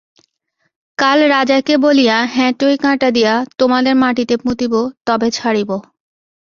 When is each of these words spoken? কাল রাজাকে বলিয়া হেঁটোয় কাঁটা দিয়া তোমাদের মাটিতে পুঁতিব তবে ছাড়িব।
কাল 0.97 1.19
রাজাকে 1.27 1.73
বলিয়া 1.77 2.17
হেঁটোয় 2.35 2.77
কাঁটা 2.77 3.09
দিয়া 3.11 3.33
তোমাদের 3.59 3.93
মাটিতে 3.95 4.35
পুঁতিব 4.37 4.73
তবে 5.05 5.27
ছাড়িব। 5.31 5.69